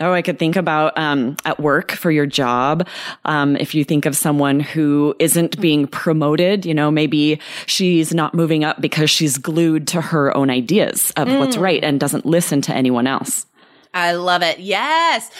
Oh, 0.00 0.12
I 0.12 0.22
could 0.22 0.38
think 0.38 0.54
about 0.54 0.96
um, 0.96 1.36
at 1.44 1.58
work 1.58 1.90
for 1.90 2.10
your 2.10 2.26
job. 2.26 2.86
Um, 3.24 3.56
if 3.56 3.74
you 3.74 3.84
think 3.84 4.06
of 4.06 4.16
someone 4.16 4.60
who 4.60 5.14
isn't 5.18 5.60
being 5.60 5.88
promoted, 5.88 6.64
you 6.64 6.72
know, 6.72 6.90
maybe 6.90 7.40
she's 7.66 8.14
not 8.14 8.32
moving 8.32 8.62
up 8.62 8.80
because 8.80 9.10
she's 9.10 9.38
glued 9.38 9.88
to 9.88 10.00
her 10.00 10.36
own 10.36 10.50
ideas 10.50 11.10
of 11.16 11.26
mm. 11.26 11.38
what's 11.40 11.56
right 11.56 11.82
and 11.82 11.98
doesn't 11.98 12.24
listen 12.24 12.60
to 12.62 12.72
anyone 12.72 13.08
else. 13.08 13.46
I 13.92 14.12
love 14.12 14.42
it. 14.42 14.60
Yes. 14.60 15.30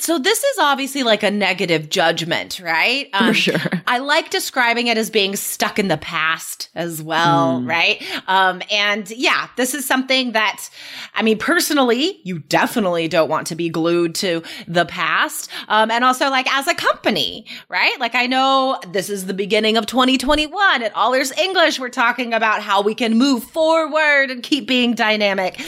So 0.00 0.18
this 0.18 0.38
is 0.38 0.58
obviously 0.60 1.02
like 1.02 1.24
a 1.24 1.30
negative 1.30 1.90
judgment, 1.90 2.60
right? 2.60 3.08
Um, 3.12 3.28
For 3.28 3.34
sure. 3.34 3.82
I 3.86 3.98
like 3.98 4.30
describing 4.30 4.86
it 4.86 4.96
as 4.96 5.10
being 5.10 5.34
stuck 5.34 5.78
in 5.78 5.88
the 5.88 5.96
past 5.96 6.68
as 6.76 7.02
well, 7.02 7.60
mm. 7.60 7.68
right? 7.68 8.02
Um, 8.28 8.62
and 8.70 9.10
yeah, 9.10 9.48
this 9.56 9.74
is 9.74 9.84
something 9.84 10.32
that, 10.32 10.70
I 11.14 11.22
mean, 11.22 11.36
personally, 11.36 12.20
you 12.22 12.38
definitely 12.38 13.08
don't 13.08 13.28
want 13.28 13.48
to 13.48 13.56
be 13.56 13.68
glued 13.68 14.14
to 14.16 14.42
the 14.68 14.84
past. 14.84 15.50
Um, 15.66 15.90
and 15.90 16.04
also 16.04 16.30
like 16.30 16.46
as 16.52 16.68
a 16.68 16.74
company, 16.74 17.46
right? 17.68 17.98
Like 17.98 18.14
I 18.14 18.26
know 18.26 18.78
this 18.92 19.10
is 19.10 19.26
the 19.26 19.34
beginning 19.34 19.76
of 19.76 19.86
2021 19.86 20.82
at 20.82 20.94
All 20.94 21.12
Ears 21.12 21.32
English. 21.32 21.80
We're 21.80 21.88
talking 21.88 22.32
about 22.32 22.62
how 22.62 22.82
we 22.82 22.94
can 22.94 23.18
move 23.18 23.42
forward 23.42 24.30
and 24.30 24.44
keep 24.44 24.68
being 24.68 24.94
dynamic. 24.94 25.60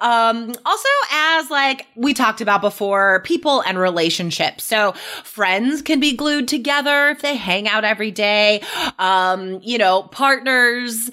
Um, 0.00 0.54
also 0.64 0.88
as 1.12 1.50
like 1.50 1.86
we 1.96 2.14
talked 2.14 2.40
about 2.40 2.62
before, 2.62 3.20
people 3.24 3.62
and 3.62 3.73
and 3.74 3.82
relationships. 3.82 4.64
So 4.64 4.92
friends 5.24 5.82
can 5.82 6.00
be 6.00 6.14
glued 6.14 6.48
together 6.48 7.08
if 7.08 7.22
they 7.22 7.36
hang 7.36 7.68
out 7.68 7.84
every 7.84 8.10
day. 8.10 8.62
Um, 8.98 9.60
you 9.62 9.78
know, 9.78 10.02
partners, 10.02 11.10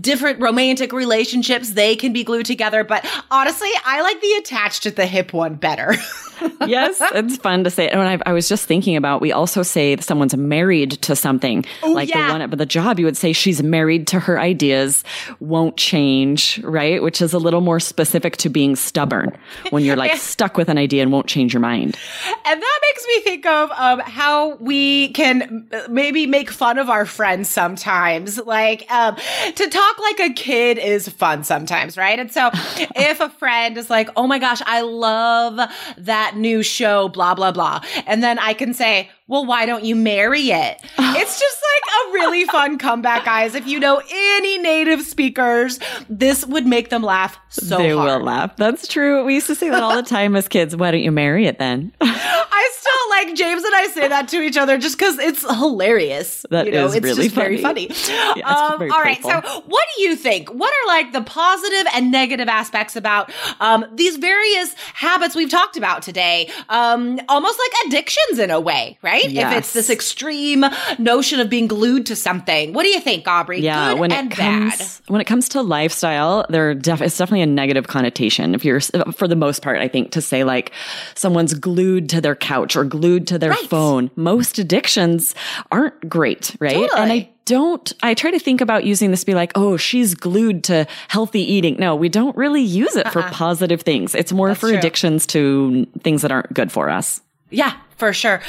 different 0.00 0.40
romantic 0.40 0.92
relationships, 0.92 1.70
they 1.70 1.96
can 1.96 2.12
be 2.12 2.24
glued 2.24 2.46
together. 2.46 2.84
But 2.84 3.06
honestly, 3.30 3.70
I 3.84 4.02
like 4.02 4.20
the 4.20 4.32
attached 4.34 4.86
at 4.86 4.96
the 4.96 5.06
hip 5.06 5.32
one 5.32 5.54
better. 5.54 5.94
yes, 6.66 6.98
it's 7.14 7.36
fun 7.36 7.64
to 7.64 7.70
say. 7.70 7.88
And 7.88 8.00
I, 8.00 8.18
I, 8.26 8.32
was 8.32 8.48
just 8.48 8.66
thinking 8.66 8.96
about, 8.96 9.20
we 9.20 9.32
also 9.32 9.62
say 9.62 9.96
someone's 9.96 10.36
married 10.36 10.92
to 11.02 11.16
something, 11.16 11.64
Ooh, 11.84 11.94
like 11.94 12.08
yeah. 12.08 12.26
the 12.26 12.32
one 12.32 12.42
at 12.42 12.50
the 12.50 12.66
job. 12.66 12.98
You 12.98 13.06
would 13.06 13.16
say 13.16 13.32
she's 13.32 13.62
married 13.62 14.06
to 14.08 14.20
her 14.20 14.38
ideas, 14.38 15.04
won't 15.40 15.76
change, 15.76 16.60
right? 16.62 17.02
Which 17.02 17.20
is 17.22 17.32
a 17.32 17.38
little 17.38 17.60
more 17.60 17.80
specific 17.80 18.36
to 18.38 18.48
being 18.48 18.76
stubborn 18.76 19.36
when 19.70 19.84
you're 19.84 19.96
like 19.96 20.16
stuck 20.16 20.56
with 20.56 20.68
an 20.68 20.78
idea 20.78 21.02
and 21.02 21.12
won't 21.12 21.26
change 21.26 21.52
your 21.52 21.60
mind. 21.60 21.96
And 22.44 22.62
that 22.62 22.80
makes 22.82 23.06
me 23.06 23.20
think 23.20 23.46
of 23.46 23.70
um, 23.72 24.00
how 24.00 24.56
we 24.56 25.08
can 25.08 25.68
maybe 25.88 26.26
make 26.26 26.50
fun 26.50 26.78
of 26.78 26.88
our 26.88 27.06
friends 27.06 27.48
sometimes. 27.48 28.38
Like 28.38 28.90
um, 28.90 29.16
to 29.54 29.68
talk 29.68 29.98
like 29.98 30.30
a 30.30 30.32
kid 30.32 30.78
is 30.78 31.08
fun 31.08 31.44
sometimes, 31.44 31.96
right? 31.96 32.18
And 32.18 32.32
so 32.32 32.50
if 32.52 33.20
a 33.20 33.30
friend 33.30 33.76
is 33.76 33.90
like, 33.90 34.10
"Oh 34.16 34.26
my 34.26 34.38
gosh, 34.38 34.60
I 34.64 34.82
love 34.82 35.58
that." 35.98 36.33
New 36.36 36.62
show, 36.62 37.08
blah, 37.08 37.34
blah, 37.34 37.52
blah. 37.52 37.80
And 38.06 38.22
then 38.22 38.38
I 38.38 38.54
can 38.54 38.74
say, 38.74 39.10
well, 39.26 39.44
why 39.46 39.66
don't 39.66 39.84
you 39.84 39.96
marry 39.96 40.50
it? 40.50 40.80
it's 40.98 41.40
just 41.40 41.56
like 41.62 42.10
a 42.10 42.12
really 42.12 42.44
fun 42.44 42.78
comeback, 42.78 43.24
guys. 43.24 43.54
If 43.54 43.66
you 43.66 43.80
know 43.80 44.02
any 44.10 44.58
native 44.58 45.02
speakers, 45.02 45.78
this 46.08 46.44
would 46.46 46.66
make 46.66 46.90
them 46.90 47.02
laugh 47.02 47.38
so 47.48 47.78
they 47.78 47.90
hard. 47.90 48.20
will 48.20 48.26
laugh. 48.26 48.56
That's 48.56 48.86
true. 48.88 49.24
We 49.24 49.34
used 49.34 49.46
to 49.46 49.54
say 49.54 49.70
that 49.70 49.82
all 49.82 49.96
the 49.96 50.02
time 50.08 50.36
as 50.36 50.48
kids. 50.48 50.76
Why 50.76 50.90
don't 50.90 51.02
you 51.02 51.12
marry 51.12 51.46
it 51.46 51.58
then? 51.58 51.92
I 52.00 52.70
still 52.74 53.10
like 53.10 53.36
James 53.36 53.64
and 53.64 53.74
I 53.74 53.86
say 53.88 54.08
that 54.08 54.28
to 54.28 54.40
each 54.40 54.56
other 54.56 54.76
just 54.78 54.98
because 54.98 55.18
it's 55.18 55.42
hilarious. 55.42 56.44
That 56.50 56.66
you 56.66 56.72
know, 56.72 56.86
is 56.86 56.94
it's 56.94 57.04
really 57.04 57.22
just 57.24 57.34
funny. 57.34 57.56
very 57.60 57.62
funny. 57.62 57.90
Yeah, 58.36 58.48
um, 58.48 58.78
very 58.78 58.90
all 58.90 59.00
right. 59.00 59.22
So, 59.22 59.40
what 59.66 59.84
do 59.96 60.02
you 60.02 60.16
think? 60.16 60.48
What 60.48 60.72
are 60.72 60.86
like 60.88 61.12
the 61.12 61.20
positive 61.22 61.86
and 61.94 62.10
negative 62.10 62.48
aspects 62.48 62.96
about 62.96 63.32
um, 63.60 63.84
these 63.92 64.16
various 64.16 64.74
habits 64.94 65.36
we've 65.36 65.50
talked 65.50 65.76
about 65.76 66.02
today? 66.02 66.50
Um, 66.68 67.20
almost 67.28 67.58
like 67.58 67.86
addictions 67.86 68.38
in 68.38 68.50
a 68.50 68.58
way, 68.60 68.98
right? 69.02 69.13
Yes. 69.22 69.52
If 69.52 69.58
it's 69.58 69.72
this 69.72 69.90
extreme 69.90 70.64
notion 70.98 71.40
of 71.40 71.48
being 71.50 71.66
glued 71.66 72.06
to 72.06 72.16
something. 72.16 72.72
What 72.72 72.82
do 72.84 72.88
you 72.88 73.00
think, 73.00 73.26
Aubrey? 73.28 73.60
Yeah, 73.60 73.92
Good 73.92 74.00
when 74.00 74.12
and 74.12 74.32
it 74.32 74.36
comes 74.36 74.78
bad. 74.78 74.88
when 75.12 75.20
it 75.20 75.24
comes 75.26 75.48
to 75.50 75.62
lifestyle, 75.62 76.46
there 76.48 76.74
def- 76.74 77.00
it's 77.02 77.16
definitely 77.16 77.42
a 77.42 77.46
negative 77.46 77.86
connotation. 77.86 78.54
If 78.54 78.64
you're, 78.64 78.80
for 78.80 79.28
the 79.28 79.36
most 79.36 79.62
part, 79.62 79.78
I 79.80 79.88
think 79.88 80.12
to 80.12 80.20
say 80.20 80.44
like 80.44 80.72
someone's 81.14 81.54
glued 81.54 82.08
to 82.10 82.20
their 82.20 82.34
couch 82.36 82.76
or 82.76 82.84
glued 82.84 83.26
to 83.28 83.38
their 83.38 83.50
Right. 83.50 83.68
phone. 83.70 84.10
Most 84.16 84.58
addictions 84.58 85.34
aren't 85.70 86.08
great, 86.08 86.56
right? 86.58 86.72
Totally. 86.74 87.00
And 87.00 87.12
I 87.12 87.30
don't, 87.44 87.92
I 88.02 88.14
try 88.14 88.30
to 88.30 88.38
think 88.38 88.60
about 88.60 88.84
using 88.84 89.10
this 89.10 89.20
to 89.20 89.26
be 89.26 89.34
like, 89.34 89.52
oh, 89.54 89.76
she's 89.76 90.14
glued 90.14 90.64
to 90.64 90.86
healthy 91.08 91.40
eating. 91.42 91.76
No, 91.78 91.94
we 91.94 92.08
don't 92.08 92.34
really 92.36 92.62
use 92.62 92.96
it 92.96 93.12
for 93.12 93.20
uh-uh. 93.20 93.30
positive 93.32 93.82
things. 93.82 94.14
It's 94.14 94.32
more 94.32 94.54
for 94.54 94.68
true. 94.70 94.78
addictions 94.78 95.26
to 95.28 95.86
things 96.00 96.22
that 96.22 96.32
aren't 96.32 96.52
good 96.54 96.72
for 96.72 96.88
us. 96.88 97.20
Yeah, 97.50 97.74
for 97.96 98.12
sure. 98.12 98.40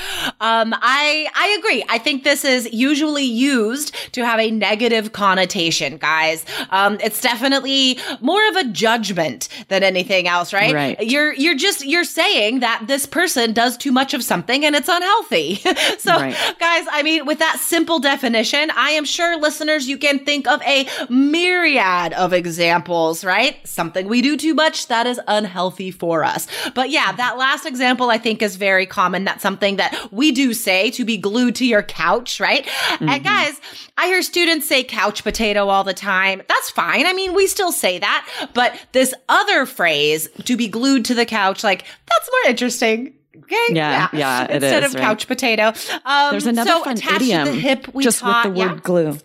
Um, 0.42 0.74
I 0.82 1.28
I 1.36 1.56
agree. 1.60 1.84
I 1.90 1.98
think 1.98 2.24
this 2.24 2.44
is 2.46 2.72
usually 2.74 3.24
used 3.24 3.96
to 4.14 4.26
have 4.26 4.40
a 4.40 4.52
negative 4.52 5.12
connotation, 5.14 5.98
guys. 5.98 6.46
Um, 6.70 6.98
it's 7.04 7.22
definitely 7.22 8.00
more 8.22 8.48
of 8.50 8.56
a 8.56 8.64
judgment 8.66 9.48
than 9.68 9.84
anything 9.84 10.28
else, 10.28 10.54
right? 10.54 10.74
Right. 10.74 11.00
You're 11.02 11.34
you're 11.34 11.56
just 11.56 11.86
you're 11.86 12.04
saying 12.04 12.60
that 12.62 12.84
this 12.88 13.06
person 13.06 13.54
does 13.54 13.78
too 13.78 13.92
much 13.92 14.14
of 14.14 14.24
something 14.24 14.66
and 14.66 14.76
it's 14.76 14.90
unhealthy. 14.90 15.56
so, 16.00 16.12
Right. 16.16 16.36
guys, 16.60 16.86
I 16.92 17.02
mean, 17.04 17.26
with 17.26 17.40
that 17.40 17.60
simple 17.60 18.00
definition, 18.00 18.72
I 18.76 18.92
am 18.92 19.06
sure 19.06 19.38
listeners 19.40 19.88
you 19.88 19.98
can 19.98 20.20
think 20.20 20.48
of 20.48 20.62
a 20.64 20.88
myriad 21.10 22.14
of 22.14 22.34
examples, 22.34 23.24
right? 23.24 23.56
Something 23.68 24.08
we 24.08 24.22
do 24.22 24.38
too 24.38 24.54
much 24.54 24.88
that 24.88 25.06
is 25.08 25.20
unhealthy 25.28 25.92
for 25.92 26.24
us. 26.24 26.48
But 26.74 26.90
yeah, 26.90 27.12
that 27.14 27.38
last 27.38 27.66
example 27.66 28.10
I 28.10 28.18
think 28.18 28.42
is 28.42 28.56
very 28.56 28.86
common. 28.86 29.26
That's 29.36 29.44
something 29.44 29.76
that 29.76 30.14
we 30.14 30.32
do 30.32 30.54
say 30.54 30.92
to 30.92 31.04
be 31.04 31.18
glued 31.18 31.56
to 31.56 31.66
your 31.66 31.84
couch, 31.84 32.40
right? 32.40 32.66
And 33.02 33.22
guys, 33.22 33.60
I 33.98 34.08
hear 34.08 34.22
students 34.22 34.66
say 34.66 34.82
couch 34.82 35.26
potato 35.26 35.68
all 35.68 35.84
the 35.84 35.94
time. 35.94 36.42
That's 36.48 36.70
fine. 36.70 37.06
I 37.06 37.12
mean, 37.12 37.34
we 37.34 37.46
still 37.48 37.74
say 37.74 38.00
that, 38.00 38.50
but 38.54 38.80
this 38.94 39.14
other 39.28 39.66
phrase 39.66 40.30
to 40.46 40.56
be 40.56 40.70
glued 40.70 41.04
to 41.06 41.14
the 41.14 41.26
couch, 41.26 41.66
like 41.66 41.84
that's 41.84 42.30
more 42.32 42.50
interesting. 42.50 43.14
Okay. 43.38 43.74
Yeah, 43.74 44.08
yeah, 44.14 44.46
it 44.46 44.52
Instead 44.52 44.84
is, 44.84 44.92
of 44.92 44.96
right. 44.96 45.04
couch 45.04 45.28
potato. 45.28 45.74
Um, 46.06 46.32
There's 46.32 46.46
another 46.46 46.70
so 46.70 46.84
fun 46.86 46.98
idiom 46.98 47.48
hip 47.50 47.94
we 47.94 48.06
just 48.06 48.20
taught, 48.20 48.46
with 48.46 48.56
the 48.56 48.60
word 48.60 48.76
yeah. 48.76 48.82
glue. 48.82 49.18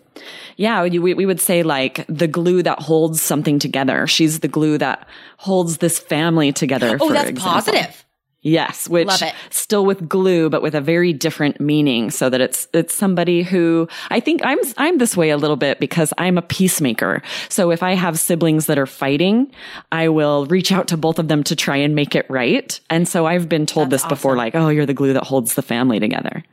Yeah, 0.57 0.83
we, 0.83 1.13
we 1.13 1.25
would 1.25 1.39
say 1.39 1.63
like 1.63 2.05
the 2.07 2.27
glue 2.27 2.61
that 2.63 2.79
holds 2.79 3.21
something 3.21 3.59
together. 3.59 4.07
She's 4.07 4.41
the 4.41 4.49
glue 4.49 4.77
that 4.77 5.07
holds 5.37 5.77
this 5.77 5.97
family 5.97 6.51
together. 6.51 6.97
Oh, 6.99 7.13
that's 7.13 7.29
example. 7.29 7.53
positive. 7.53 8.05
Yes, 8.43 8.89
which 8.89 9.11
still 9.51 9.85
with 9.85 10.09
glue, 10.09 10.49
but 10.49 10.63
with 10.63 10.73
a 10.73 10.81
very 10.81 11.13
different 11.13 11.61
meaning 11.61 12.09
so 12.09 12.27
that 12.27 12.41
it's, 12.41 12.67
it's 12.73 12.93
somebody 12.93 13.43
who 13.43 13.87
I 14.09 14.19
think 14.19 14.41
I'm, 14.43 14.57
I'm 14.77 14.97
this 14.97 15.15
way 15.15 15.29
a 15.29 15.37
little 15.37 15.55
bit 15.55 15.79
because 15.79 16.11
I'm 16.17 16.39
a 16.39 16.41
peacemaker. 16.41 17.21
So 17.49 17.69
if 17.69 17.83
I 17.83 17.93
have 17.93 18.17
siblings 18.17 18.65
that 18.65 18.79
are 18.79 18.87
fighting, 18.87 19.51
I 19.91 20.09
will 20.09 20.47
reach 20.47 20.71
out 20.71 20.87
to 20.87 20.97
both 20.97 21.19
of 21.19 21.27
them 21.27 21.43
to 21.43 21.55
try 21.55 21.77
and 21.77 21.93
make 21.93 22.15
it 22.15 22.25
right. 22.29 22.79
And 22.89 23.07
so 23.07 23.27
I've 23.27 23.47
been 23.47 23.67
told 23.67 23.91
That's 23.91 24.03
this 24.03 24.09
before, 24.09 24.35
like, 24.35 24.55
oh, 24.55 24.69
you're 24.69 24.87
the 24.87 24.93
glue 24.95 25.13
that 25.13 25.23
holds 25.23 25.53
the 25.53 25.61
family 25.61 25.99
together. 25.99 26.43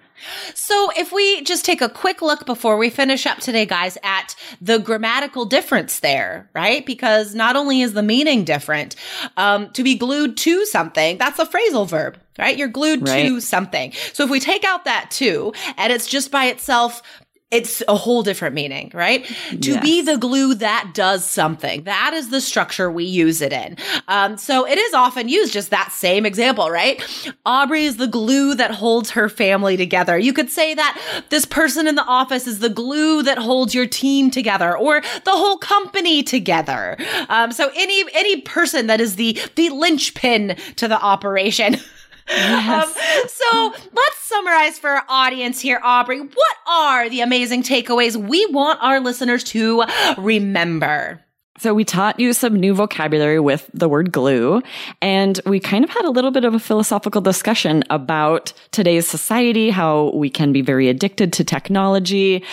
So, 0.55 0.91
if 0.97 1.13
we 1.13 1.43
just 1.43 1.65
take 1.65 1.81
a 1.81 1.89
quick 1.89 2.23
look 2.23 2.47
before 2.47 2.77
we 2.77 2.91
finish 2.91 3.27
up 3.27 3.39
today, 3.39 3.67
guys, 3.67 3.99
at 4.03 4.35
the 4.61 4.79
grammatical 4.79 5.45
difference 5.45 6.01
there, 6.01 6.51
right? 6.55 6.85
Because 6.85 7.35
not 7.35 7.57
only 7.57 7.83
is 7.83 7.93
the 7.93 8.03
meaning 8.03 8.45
different, 8.45 8.97
um, 9.37 9.71
to 9.73 9.83
be 9.83 9.97
glued 9.97 10.37
to 10.39 10.65
something, 10.67 11.19
that's 11.19 11.39
a 11.39 11.47
phrasal 11.47 11.89
verb, 11.89 12.19
right? 12.39 12.57
You're 12.57 12.69
glued 12.69 13.09
right. 13.09 13.27
to 13.27 13.41
something. 13.41 13.93
So, 14.13 14.25
if 14.25 14.31
we 14.31 14.41
take 14.41 14.65
out 14.65 14.85
that 14.85 15.11
to, 15.13 15.53
and 15.77 15.93
it's 15.93 16.07
just 16.07 16.31
by 16.31 16.47
itself 16.47 17.03
it's 17.51 17.83
a 17.89 17.97
whole 17.97 18.23
different 18.23 18.55
meaning, 18.55 18.91
right? 18.93 19.25
To 19.63 19.71
yes. 19.73 19.83
be 19.83 20.03
the 20.03 20.19
glue 20.19 20.55
that 20.57 20.91
does 20.93 21.25
something. 21.25 21.85
That 21.85 22.13
is 22.13 22.29
the 22.29 22.43
structure 22.43 22.91
we 22.91 23.05
use 23.05 23.41
it 23.41 23.55
in. 23.55 23.79
Um, 24.07 24.37
so 24.37 24.67
it 24.67 24.77
is 24.77 24.93
often 24.93 25.31
used 25.31 25.55
just 25.55 25.71
that 25.71 25.91
same 25.91 26.27
example, 26.27 26.71
right? 26.71 27.03
Aubrey 27.47 27.85
is 27.85 27.97
the 27.97 28.07
glue 28.07 28.55
that 28.55 28.73
holds 28.73 29.11
her 29.13 29.31
family 29.31 29.79
together. 29.79 30.19
You 30.19 30.35
could 30.35 30.51
say 30.51 30.75
that 30.75 31.25
this 31.31 31.47
person 31.47 31.87
in 31.87 31.95
the 31.95 32.05
office 32.05 32.47
is 32.47 32.59
the 32.59 32.69
glue 32.69 33.23
that 33.23 33.39
holds 33.39 33.75
your 33.75 33.87
team 33.87 34.31
together 34.31 34.77
or 34.77 35.01
the 35.01 35.31
whole 35.31 35.57
company 35.57 36.23
together. 36.23 36.99
Um, 37.31 37.53
so 37.53 37.71
any, 37.75 38.05
any 38.13 38.43
person 38.43 38.89
that 38.89 39.01
is 39.01 39.17
the, 39.17 39.39
the 39.55 39.71
linchpin 39.71 40.55
to 40.77 40.87
the 40.87 41.01
operation. 41.01 41.77
Yes. 42.29 42.87
Um, 42.87 43.29
so 43.29 43.75
let's 43.93 44.19
summarize 44.19 44.79
for 44.79 44.91
our 44.91 45.05
audience 45.09 45.61
here, 45.61 45.81
Aubrey. 45.83 46.21
What 46.21 46.57
are 46.67 47.09
the 47.09 47.21
amazing 47.21 47.63
takeaways 47.63 48.17
we 48.17 48.45
want 48.47 48.83
our 48.83 49.01
listeners 49.01 49.45
to 49.45 49.85
remember? 50.19 51.25
So 51.59 51.75
we 51.75 51.85
taught 51.85 52.21
you 52.21 52.33
some 52.35 52.55
new 52.55 52.73
vocabulary 52.73 53.41
with 53.41 53.69
the 53.75 53.89
word 53.89 54.13
glue, 54.13 54.63
and 55.03 55.41
we 55.45 55.59
kind 55.59 55.83
of 55.83 55.91
had 55.91 56.05
a 56.05 56.11
little 56.11 56.31
bit 56.31 56.45
of 56.45 56.55
a 56.55 56.61
philosophical 56.61 57.21
discussion 57.21 57.83
about 57.91 58.53
today's 58.71 59.09
society, 59.09 59.71
how 59.71 60.13
we 60.15 60.31
can 60.31 60.53
be 60.53 60.61
very 60.63 60.89
addicted 60.89 61.33
to 61.33 61.43
technology, 61.43 62.45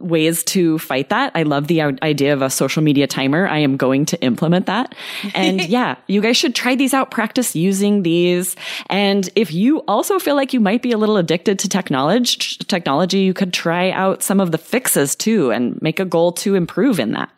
ways 0.00 0.42
to 0.44 0.78
fight 0.78 1.10
that. 1.10 1.32
I 1.34 1.42
love 1.42 1.66
the 1.66 1.82
idea 1.82 2.32
of 2.32 2.42
a 2.42 2.50
social 2.50 2.82
media 2.82 3.06
timer. 3.06 3.46
I 3.46 3.58
am 3.58 3.76
going 3.76 4.06
to 4.06 4.20
implement 4.22 4.66
that. 4.66 4.94
And 5.34 5.64
yeah, 5.68 5.96
you 6.06 6.20
guys 6.20 6.36
should 6.36 6.54
try 6.54 6.74
these 6.74 6.94
out, 6.94 7.10
practice 7.10 7.54
using 7.54 8.02
these. 8.02 8.56
And 8.88 9.28
if 9.36 9.52
you 9.52 9.80
also 9.80 10.18
feel 10.18 10.36
like 10.36 10.52
you 10.52 10.60
might 10.60 10.82
be 10.82 10.92
a 10.92 10.98
little 10.98 11.16
addicted 11.16 11.58
to 11.60 11.68
technology, 11.68 12.56
technology, 12.64 13.20
you 13.20 13.34
could 13.34 13.52
try 13.52 13.90
out 13.90 14.22
some 14.22 14.40
of 14.40 14.52
the 14.52 14.58
fixes 14.58 15.14
too 15.14 15.50
and 15.50 15.80
make 15.82 16.00
a 16.00 16.04
goal 16.04 16.32
to 16.32 16.54
improve 16.54 16.98
in 16.98 17.12
that. 17.12 17.30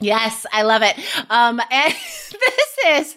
Yes, 0.00 0.46
I 0.52 0.62
love 0.62 0.82
it. 0.82 0.96
Um, 1.30 1.60
and 1.70 1.92
this 1.92 2.76
is 2.86 3.16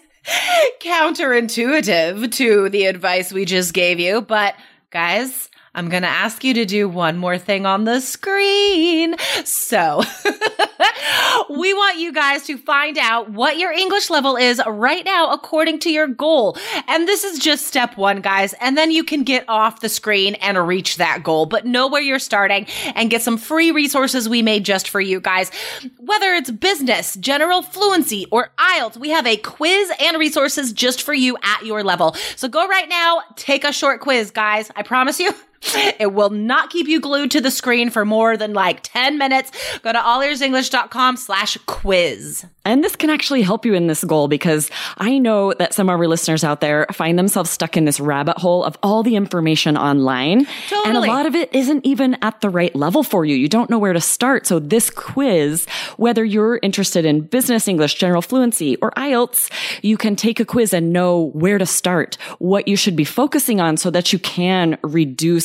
counterintuitive 0.80 2.32
to 2.32 2.68
the 2.68 2.86
advice 2.86 3.32
we 3.32 3.44
just 3.44 3.74
gave 3.74 3.98
you, 3.98 4.20
but 4.20 4.54
guys, 4.90 5.48
I'm 5.74 5.88
going 5.88 6.02
to 6.02 6.08
ask 6.08 6.44
you 6.44 6.52
to 6.54 6.66
do 6.66 6.86
one 6.86 7.16
more 7.16 7.38
thing 7.38 7.64
on 7.64 7.84
the 7.84 8.00
screen. 8.00 9.16
So 9.44 10.02
we 11.48 11.72
want 11.72 11.98
you 11.98 12.12
guys 12.12 12.44
to 12.44 12.58
find 12.58 12.98
out 12.98 13.30
what 13.30 13.56
your 13.56 13.72
English 13.72 14.10
level 14.10 14.36
is 14.36 14.60
right 14.66 15.02
now 15.04 15.30
according 15.30 15.78
to 15.80 15.90
your 15.90 16.06
goal. 16.06 16.58
And 16.88 17.08
this 17.08 17.24
is 17.24 17.38
just 17.38 17.66
step 17.66 17.96
one, 17.96 18.20
guys. 18.20 18.52
And 18.60 18.76
then 18.76 18.90
you 18.90 19.02
can 19.02 19.22
get 19.22 19.46
off 19.48 19.80
the 19.80 19.88
screen 19.88 20.34
and 20.36 20.58
reach 20.66 20.96
that 20.96 21.22
goal, 21.22 21.46
but 21.46 21.64
know 21.64 21.88
where 21.88 22.02
you're 22.02 22.18
starting 22.18 22.66
and 22.94 23.08
get 23.08 23.22
some 23.22 23.38
free 23.38 23.70
resources 23.70 24.28
we 24.28 24.42
made 24.42 24.66
just 24.66 24.90
for 24.90 25.00
you 25.00 25.20
guys. 25.20 25.50
Whether 25.98 26.34
it's 26.34 26.50
business, 26.50 27.14
general 27.16 27.62
fluency, 27.62 28.26
or 28.30 28.50
IELTS, 28.58 28.98
we 28.98 29.08
have 29.08 29.26
a 29.26 29.38
quiz 29.38 29.90
and 30.00 30.18
resources 30.18 30.72
just 30.74 31.02
for 31.02 31.14
you 31.14 31.38
at 31.42 31.64
your 31.64 31.82
level. 31.82 32.14
So 32.36 32.46
go 32.48 32.68
right 32.68 32.88
now, 32.90 33.22
take 33.36 33.64
a 33.64 33.72
short 33.72 34.02
quiz, 34.02 34.30
guys. 34.30 34.70
I 34.76 34.82
promise 34.82 35.18
you. 35.18 35.32
It 35.98 36.12
will 36.12 36.30
not 36.30 36.70
keep 36.70 36.88
you 36.88 37.00
glued 37.00 37.30
to 37.32 37.40
the 37.40 37.50
screen 37.50 37.90
for 37.90 38.04
more 38.04 38.36
than 38.36 38.52
like 38.52 38.80
10 38.82 39.18
minutes. 39.18 39.50
Go 39.82 39.92
to 39.92 39.98
allearsenglish.com 39.98 41.16
slash 41.16 41.56
quiz. 41.66 42.44
And 42.64 42.84
this 42.84 42.94
can 42.94 43.10
actually 43.10 43.42
help 43.42 43.66
you 43.66 43.74
in 43.74 43.88
this 43.88 44.04
goal 44.04 44.28
because 44.28 44.70
I 44.98 45.18
know 45.18 45.52
that 45.54 45.74
some 45.74 45.88
of 45.88 45.98
our 45.98 46.06
listeners 46.06 46.44
out 46.44 46.60
there 46.60 46.86
find 46.92 47.18
themselves 47.18 47.50
stuck 47.50 47.76
in 47.76 47.84
this 47.86 47.98
rabbit 47.98 48.38
hole 48.38 48.62
of 48.64 48.78
all 48.82 49.02
the 49.02 49.16
information 49.16 49.76
online. 49.76 50.46
Totally. 50.68 50.88
And 50.88 50.96
a 50.96 51.00
lot 51.00 51.26
of 51.26 51.34
it 51.34 51.52
isn't 51.52 51.84
even 51.84 52.16
at 52.22 52.40
the 52.40 52.50
right 52.50 52.74
level 52.76 53.02
for 53.02 53.24
you. 53.24 53.34
You 53.34 53.48
don't 53.48 53.68
know 53.68 53.78
where 53.78 53.92
to 53.92 54.00
start. 54.00 54.46
So 54.46 54.60
this 54.60 54.90
quiz, 54.90 55.66
whether 55.96 56.24
you're 56.24 56.60
interested 56.62 57.04
in 57.04 57.22
business 57.22 57.66
English, 57.66 57.94
general 57.94 58.22
fluency, 58.22 58.76
or 58.76 58.92
IELTS, 58.92 59.50
you 59.82 59.96
can 59.96 60.14
take 60.14 60.38
a 60.38 60.44
quiz 60.44 60.72
and 60.72 60.92
know 60.92 61.30
where 61.34 61.58
to 61.58 61.66
start, 61.66 62.16
what 62.38 62.68
you 62.68 62.76
should 62.76 62.94
be 62.94 63.04
focusing 63.04 63.60
on 63.60 63.76
so 63.76 63.90
that 63.90 64.12
you 64.12 64.20
can 64.20 64.78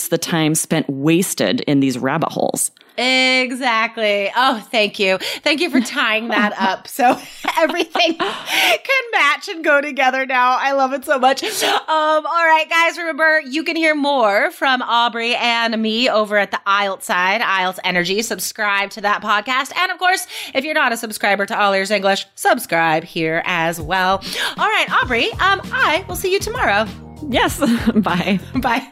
reduce 0.08 0.10
the 0.10 0.18
time 0.18 0.56
spent 0.56 0.90
wasted 0.90 1.62
in 1.62 1.80
these 1.80 1.98
rabbit 1.98 2.30
holes. 2.32 2.72
Exactly. 2.98 4.32
Oh, 4.36 4.60
thank 4.72 4.98
you. 4.98 5.20
Thank 5.44 5.62
you 5.62 5.70
for 5.70 5.80
tying 5.82 6.30
that 6.30 6.54
up. 6.60 6.88
So 6.88 7.10
everything 7.58 8.18
can 8.18 9.04
match 9.12 9.48
and 9.50 9.64
go 9.64 9.82
together 9.82 10.26
now. 10.26 10.58
I 10.60 10.72
love 10.72 10.94
it 10.94 11.06
so 11.06 11.20
much. 11.20 11.44
Um, 11.44 11.50
all 11.88 12.24
right, 12.46 12.66
guys, 12.70 12.98
remember 12.98 13.42
you 13.42 13.64
can 13.64 13.76
hear 13.76 13.94
more 13.94 14.50
from 14.52 14.82
Aubrey 14.82 15.36
and 15.36 15.80
me 15.82 16.10
over 16.10 16.38
at 16.38 16.52
the 16.52 16.60
IELTS 16.66 17.04
side, 17.04 17.42
IELTS 17.42 17.80
Energy. 17.84 18.22
Subscribe 18.24 18.90
to 18.92 19.02
that 19.02 19.22
podcast. 19.22 19.76
And 19.78 19.92
of 19.92 20.00
course, 20.00 20.26
if 20.56 20.64
you're 20.64 20.74
not 20.74 20.92
a 20.92 20.98
subscriber 20.98 21.46
to 21.46 21.60
All 21.60 21.74
Ears 21.74 21.92
English, 21.92 22.26
subscribe 22.36 23.04
here 23.04 23.44
as 23.46 23.80
well. 23.80 24.24
All 24.58 24.68
right, 24.68 24.88
Aubrey, 25.04 25.32
um, 25.34 25.62
I 25.72 26.04
will 26.08 26.16
see 26.16 26.34
you 26.34 26.40
tomorrow. 26.40 26.88
Yes. 27.30 27.60
Bye. 27.96 28.40
Bye. 28.56 28.92